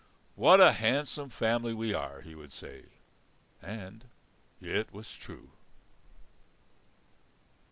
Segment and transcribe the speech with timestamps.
[0.33, 2.85] "What a handsome family we are!" he would say.
[3.61, 4.05] And
[4.59, 5.51] it was true.